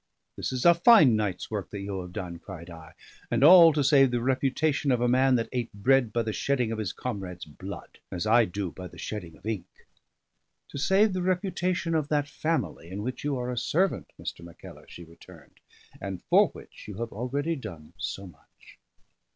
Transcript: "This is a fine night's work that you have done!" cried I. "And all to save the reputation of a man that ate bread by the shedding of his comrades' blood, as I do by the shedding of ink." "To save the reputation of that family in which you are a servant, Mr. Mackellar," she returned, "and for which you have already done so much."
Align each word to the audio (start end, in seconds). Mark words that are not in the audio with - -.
"This 0.35 0.51
is 0.51 0.65
a 0.65 0.73
fine 0.73 1.15
night's 1.15 1.51
work 1.51 1.69
that 1.69 1.81
you 1.81 2.01
have 2.01 2.11
done!" 2.11 2.39
cried 2.39 2.71
I. 2.71 2.93
"And 3.29 3.43
all 3.43 3.71
to 3.71 3.83
save 3.83 4.09
the 4.09 4.19
reputation 4.19 4.91
of 4.91 4.99
a 4.99 5.07
man 5.07 5.35
that 5.35 5.47
ate 5.51 5.71
bread 5.73 6.11
by 6.11 6.23
the 6.23 6.33
shedding 6.33 6.71
of 6.71 6.79
his 6.79 6.91
comrades' 6.91 7.45
blood, 7.45 7.99
as 8.11 8.25
I 8.25 8.45
do 8.45 8.71
by 8.71 8.87
the 8.87 8.97
shedding 8.97 9.37
of 9.37 9.45
ink." 9.45 9.67
"To 10.69 10.79
save 10.79 11.13
the 11.13 11.21
reputation 11.21 11.93
of 11.93 12.07
that 12.07 12.27
family 12.27 12.89
in 12.89 13.03
which 13.03 13.23
you 13.23 13.37
are 13.37 13.51
a 13.51 13.57
servant, 13.59 14.09
Mr. 14.19 14.43
Mackellar," 14.43 14.87
she 14.89 15.03
returned, 15.03 15.59
"and 16.01 16.23
for 16.23 16.47
which 16.47 16.87
you 16.87 16.95
have 16.95 17.11
already 17.11 17.55
done 17.55 17.93
so 17.99 18.25
much." 18.25 18.79